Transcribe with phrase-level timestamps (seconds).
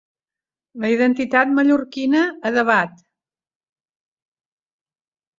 [0.85, 3.03] La identitat mallorquina a debat.